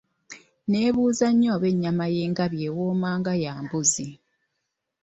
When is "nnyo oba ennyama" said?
1.31-2.05